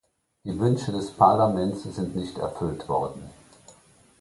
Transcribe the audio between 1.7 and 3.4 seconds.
sind nicht erfüllt worden.